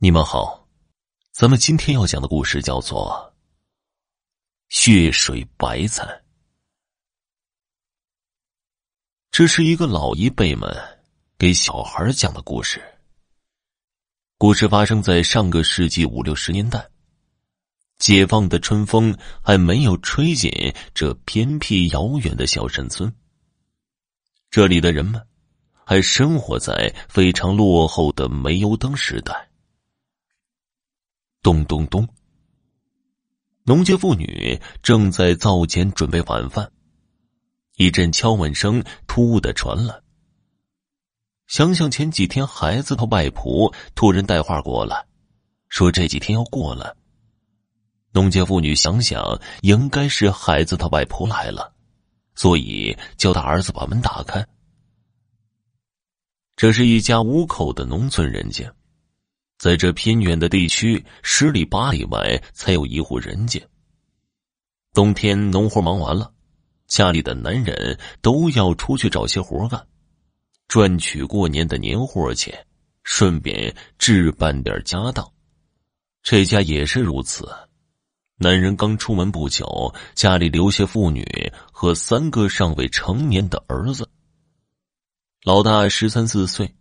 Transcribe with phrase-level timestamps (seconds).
[0.00, 0.68] 你们好，
[1.32, 3.34] 咱们今天要讲的故事叫做
[4.72, 6.04] 《血水白菜》。
[9.32, 10.72] 这是一个老一辈们
[11.36, 12.80] 给小孩讲的故事。
[14.36, 16.88] 故事发生在上个世纪五六十年代，
[17.98, 20.48] 解放的春风还没有吹进
[20.94, 23.12] 这偏僻遥远的小山村。
[24.48, 25.26] 这里的人们
[25.84, 29.47] 还生活在非常落后的煤油灯时代。
[31.42, 32.06] 咚咚咚！
[33.64, 36.70] 农家妇女正在灶前准备晚饭，
[37.76, 39.94] 一阵敲门声突兀的传来。
[41.46, 45.06] 想想前几天孩子他外婆突然带话过来，
[45.68, 46.92] 说这几天要过来。
[48.12, 51.72] 农家妇女想想，应该是孩子他外婆来了，
[52.34, 54.44] 所以叫他儿子把门打开。
[56.56, 58.70] 这是一家五口的农村人家。
[59.58, 63.60] 在这偏远的地区，十里八里外才有一户人家。
[64.94, 66.32] 冬天农活忙完了，
[66.86, 69.84] 家里的男人都要出去找些活干，
[70.68, 72.66] 赚取过年的年货钱，
[73.02, 75.28] 顺便置办点家当。
[76.22, 77.48] 这家也是如此。
[78.36, 84.08] 男人刚出门不久，家里留下妇女和三个尚未成年的儿子。
[85.42, 86.72] 老大十三四岁，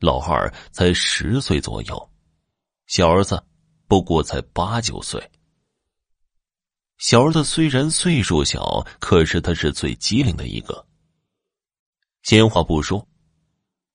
[0.00, 2.10] 老二才十岁左右。
[2.86, 3.42] 小儿子
[3.88, 5.30] 不过才八九岁。
[6.98, 10.86] 小儿子虽然岁数小，可是他是最机灵的一个。
[12.22, 13.06] 闲话不说，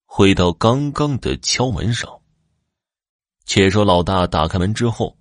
[0.05, 2.09] 回到刚刚的敲门声。
[3.45, 5.17] 且说老大打开门之后，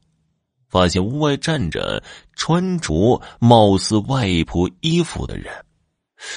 [0.68, 2.02] 发现屋外站着
[2.34, 5.64] 穿着貌似外婆衣服的人，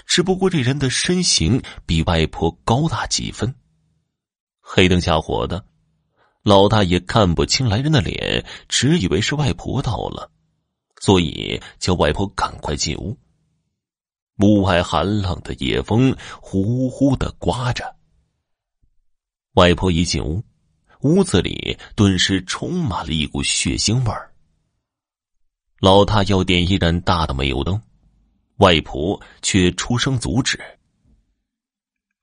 [0.05, 3.53] 只不过这人的身形比外婆高大几分。
[4.61, 5.65] 黑灯瞎火的。
[6.43, 10.29] 老大也看不清来人的脸，只以为是外婆到了，
[10.99, 13.17] 所以叫外婆赶快进屋。
[14.39, 17.95] 屋外寒冷的夜风呼呼的刮着。
[19.53, 20.43] 外婆一进屋，
[21.01, 24.33] 屋子里顿时充满了一股血腥味儿。
[25.79, 27.81] 老大要点一盏大的煤油灯，
[28.57, 30.59] 外婆却出声阻止：“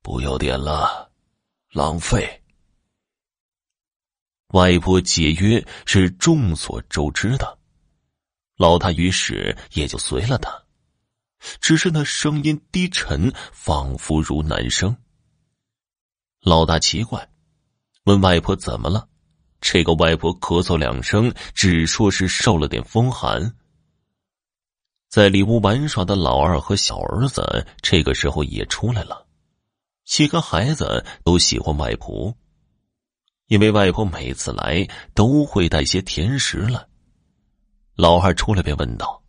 [0.03, 1.11] 不要点了，
[1.71, 2.37] 浪费。”
[4.53, 7.59] 外婆解约是众所周知的，
[8.57, 10.65] 老大于是也就随了他，
[11.61, 14.97] 只是那声音低沉，仿佛如男声。
[16.41, 17.31] 老大奇怪，
[18.05, 19.09] 问外婆怎么了？
[19.61, 23.55] 这个外婆咳嗽两声，只说是受了点风寒。
[25.09, 29.27] 在里屋玩耍的老二和小儿子这个时候也出来了，
[30.05, 32.35] 几个孩子都喜欢外婆。
[33.51, 36.87] 因为外婆每次来都会带些甜食来，
[37.97, 39.25] 老二出来便问道：“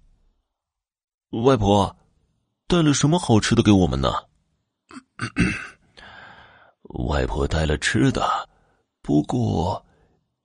[1.43, 1.97] 外婆，
[2.67, 4.13] 带了什么好吃的给我们呢？”
[7.09, 8.47] 外婆带了吃的，
[9.01, 9.83] 不过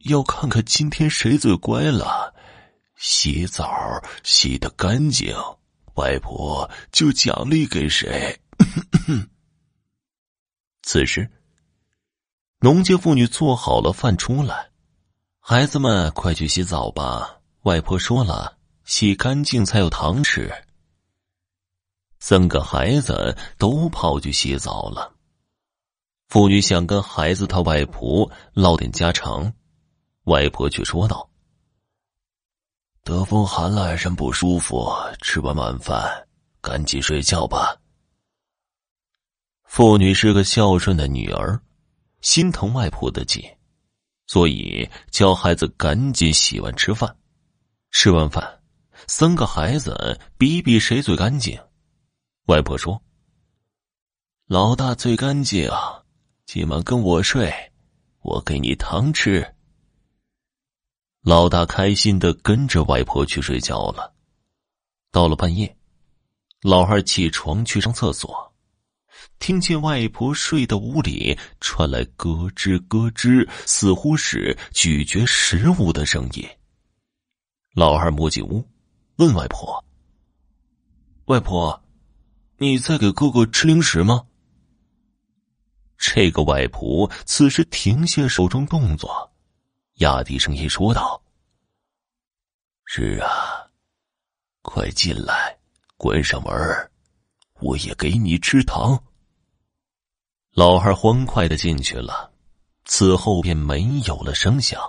[0.08, 2.34] 要看看今天谁最乖了，
[2.96, 3.68] 洗澡
[4.24, 5.36] 洗得干净，
[5.96, 8.40] 外婆就奖励给谁。
[10.80, 11.30] 此时。
[12.60, 14.70] 农家妇女做好了饭出来，
[15.40, 17.38] 孩子们快去洗澡吧。
[17.62, 20.50] 外婆说了，洗干净才有糖吃。
[22.18, 25.12] 三个孩子都跑去洗澡了。
[26.28, 29.52] 妇女想跟孩子他外婆唠点家常，
[30.24, 31.28] 外婆却说道
[33.04, 34.90] ：“得风寒了，人不舒服，
[35.20, 36.26] 吃完晚饭
[36.60, 37.76] 赶紧睡觉吧。”
[39.62, 41.60] 妇女是个孝顺的女儿。
[42.20, 43.42] 心疼外婆的紧，
[44.26, 47.16] 所以叫孩子赶紧洗完吃饭。
[47.90, 48.60] 吃完饭，
[49.06, 51.58] 三个孩子比比谁最干净。
[52.46, 53.02] 外婆说
[54.46, 56.02] ：“老大最干净啊，
[56.44, 57.52] 今晚跟我睡，
[58.20, 59.54] 我给你糖吃。”
[61.22, 64.14] 老大开心的跟着外婆去睡觉了。
[65.10, 65.76] 到了半夜，
[66.60, 68.54] 老二起床去上厕所。
[69.38, 76.48] 听见外婆睡的屋里传来咯吱咯吱，似乎是咀嚼食物的声音。
[77.74, 78.66] 老二摸进屋，
[79.16, 79.84] 问外婆
[81.26, 81.80] ：“外婆，
[82.56, 84.26] 你在给哥哥吃零食吗？”
[85.98, 89.30] 这个外婆此时停下手中动作，
[89.96, 91.22] 压低声音说道
[92.84, 93.70] ：“是啊，
[94.62, 95.56] 快进来，
[95.96, 96.52] 关上门
[97.60, 99.00] 我也给你吃糖。”
[100.56, 102.32] 老二欢快的进去了，
[102.86, 104.80] 此后便没有了声响。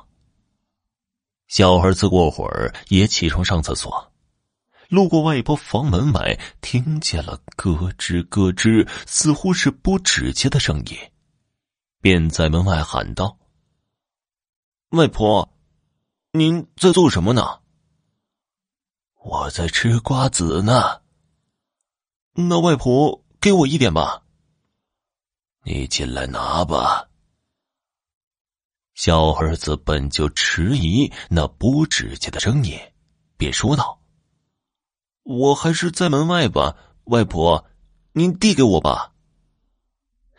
[1.49, 4.13] 小儿子过会儿也起床上厕所，
[4.87, 10.97] 路过外婆房门外，听见了咯吱咯吱，似乎是剥指甲的声音，
[11.99, 13.37] 便在门外喊道
[14.95, 15.53] ：“外婆，
[16.31, 17.59] 您在做什么呢
[19.21, 21.01] ？”“我在吃瓜子呢。
[22.31, 24.23] ”“那外婆给我一点吧。
[25.67, 27.09] ”“你进来拿吧。”
[28.95, 32.79] 小儿子本就迟疑那剥指甲的声音，
[33.35, 34.01] 便说道
[35.23, 37.67] ：“我还是在门外吧，外婆，
[38.13, 39.13] 您递给我吧。”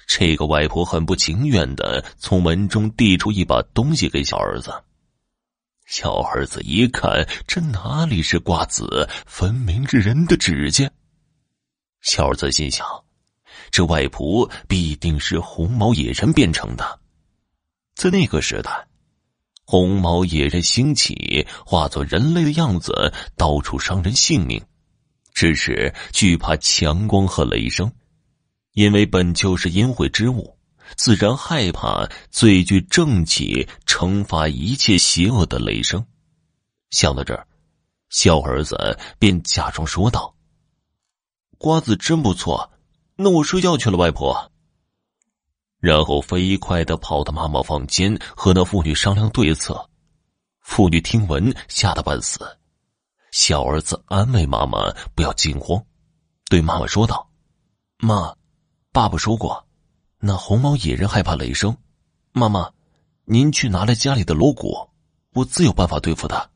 [0.09, 4.83] 这个外婆很不情愿的从门中递出一把东西给小儿子。
[5.85, 10.91] 小儿子一看，这哪里是瓜子，分明是人的指甲。
[12.01, 12.87] 小儿子心想：
[13.71, 17.01] 这外婆必定是红毛野人变成的。
[17.95, 18.87] 在那个时代，
[19.65, 24.63] 红毛野人兴起，化作人类的样子，到处伤人性命。
[25.35, 27.93] 只是惧怕强光和雷声，
[28.73, 30.57] 因为本就是阴晦之物，
[30.97, 36.05] 自然害怕最具正气、惩罚一切邪恶的雷声。
[36.91, 37.47] 想到这儿，
[38.09, 40.35] 小儿子便假装说道
[41.59, 42.69] ：“瓜子真不错，
[43.21, 44.53] 那我睡觉去了，外婆。”
[45.81, 49.91] 然后飞快的跑到妈妈房间，和那妇女商量对策。
[50.61, 52.39] 妇女听闻，吓得半死。
[53.33, 55.85] 小儿子安慰妈妈不要惊慌，
[56.49, 57.29] 对妈妈说道
[57.99, 58.35] ：“妈，
[58.93, 59.67] 爸爸说过，
[60.21, 61.77] 那红毛野人害怕雷声。
[62.33, 62.71] 妈妈，
[63.25, 64.89] 您去拿来家里的锣鼓，
[65.33, 66.49] 我自有办法对付他。”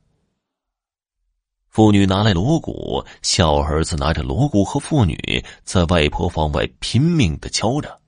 [1.72, 7.98] 妇女拿来锣鼓，小儿子拿着锣鼓和妇女在外婆房外拼命的敲着。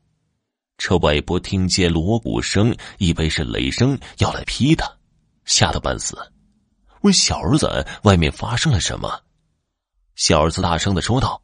[0.77, 4.87] 这外婆听见锣鼓声，以为是雷声要来劈他，
[5.47, 6.15] 吓得半死，
[7.01, 9.19] 问小儿子外面发生了什么。
[10.15, 11.41] 小儿子大声的说道：“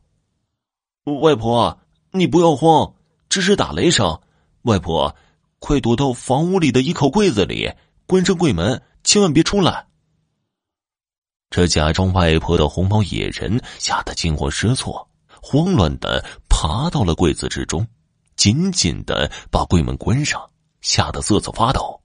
[1.23, 1.81] 外婆，
[2.11, 2.93] 你不要慌，
[3.31, 4.21] 这是打雷声。
[4.65, 5.17] 外婆，
[5.59, 7.73] 快躲到房屋里的一口柜子里，
[8.05, 9.87] 关上柜门，千万别出来。”
[11.51, 15.07] 这假装外婆的红毛野人吓得惊慌失措，
[15.43, 17.85] 慌乱的爬到了柜子之中。
[18.37, 20.41] 紧紧的把柜门关上，
[20.81, 22.01] 吓得瑟瑟发抖。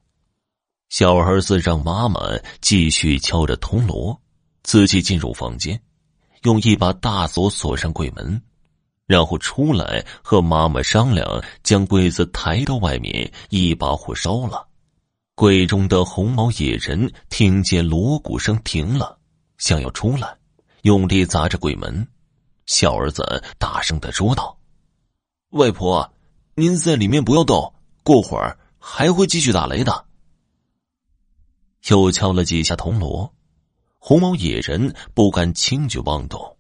[0.90, 2.20] 小儿子让妈妈
[2.60, 4.20] 继续敲着铜锣，
[4.64, 5.80] 自己进入房间，
[6.42, 8.42] 用一把大锁锁上柜门，
[9.06, 14.68] 然后出来和妈妈商量，将柜子抬到外面，一把火烧了。
[15.36, 19.18] 柜中的红毛野人听见锣鼓声停了，
[19.57, 20.38] 想要出来，
[20.84, 22.07] 用力砸着柜门。
[22.66, 24.57] 小儿子大声的说道
[25.52, 26.12] ：“外婆。”
[26.57, 30.06] 您在里面不要动，过会儿还会继续打雷的。
[31.90, 33.34] 又敲了几下铜锣，
[34.00, 36.58] 红毛野人不敢轻举妄动。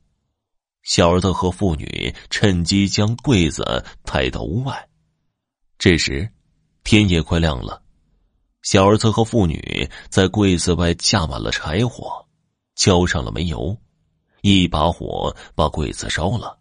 [0.83, 4.89] 小儿子和妇女趁机将柜子抬到屋外。
[5.77, 6.29] 这时，
[6.83, 7.81] 天也快亮了。
[8.63, 12.24] 小儿子和妇女在柜子外架满了柴火，
[12.75, 13.77] 浇上了煤油，
[14.41, 16.59] 一把火把柜子烧了。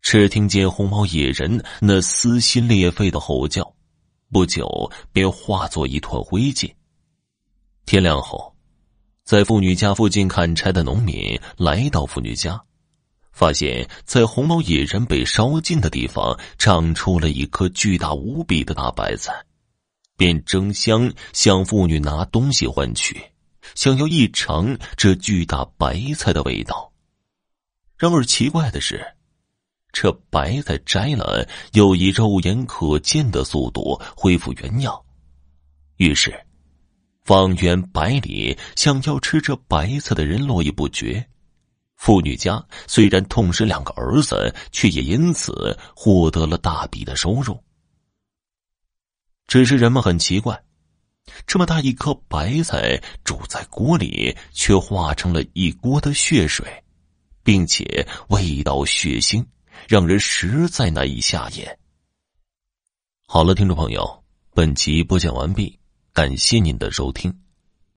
[0.00, 3.74] 只听见红毛野人那撕心裂肺的吼叫，
[4.32, 6.74] 不久便化作一团灰烬。
[7.86, 8.56] 天亮后，
[9.24, 12.60] 在妇女家附近砍柴的农民来到妇女家，
[13.30, 19.32] 发现，在红毛野人被烧尽的地方长出了一棵巨大无比的大白菜，
[20.16, 23.22] 便争相向妇女拿东西换取，
[23.74, 26.92] 想要一尝这巨大白菜的味道。
[27.96, 29.04] 然而奇怪的是。
[29.94, 34.98] 这白菜摘了，又以肉眼可见的速度恢复原样。
[35.98, 36.34] 于是，
[37.24, 41.22] 方圆百里想要吃这白菜的人络绎不绝。
[41.96, 47.62] 妇女家虽然痛失两个儿子，却也因此获得了大笔的收入。
[49.46, 50.58] 只是人们很奇怪，
[51.46, 56.66] 这么大一颗白菜煮在锅里，却化成了一锅的血水，
[57.42, 59.44] 并且味道血腥。
[59.88, 61.78] 让人实在难以下咽。
[63.26, 64.22] 好了，听众朋友，
[64.54, 65.76] 本集播讲完毕，
[66.12, 67.41] 感谢您的收听。